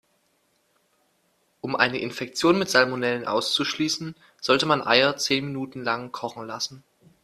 Um 1.61 1.75
eine 1.75 1.99
Infektion 1.99 2.57
mit 2.57 2.71
Salmonellen 2.71 3.27
auszuschließen, 3.27 4.15
sollte 4.41 4.65
man 4.65 4.81
Eier 4.81 5.15
zehn 5.17 5.45
Minuten 5.45 5.83
lang 5.83 6.11
kochen 6.11 6.47
lassen. 6.47 6.83